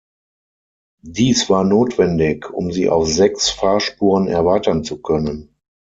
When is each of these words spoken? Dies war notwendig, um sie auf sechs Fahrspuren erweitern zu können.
Dies 1.05 1.47
war 1.51 1.63
notwendig, 1.63 2.49
um 2.49 2.71
sie 2.71 2.89
auf 2.89 3.07
sechs 3.07 3.51
Fahrspuren 3.51 4.27
erweitern 4.27 4.83
zu 4.83 4.99
können. 4.99 5.55